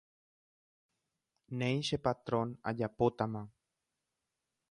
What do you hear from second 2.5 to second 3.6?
ajapótama.